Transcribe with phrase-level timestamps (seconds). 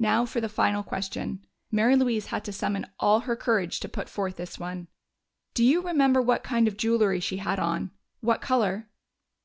[0.00, 1.46] Now for the final question!
[1.70, 4.88] Mary Louise had to summon all her courage to put forth this one.
[5.54, 7.92] "Do you remember what kind of jewelry she had on?
[8.18, 8.88] What color?"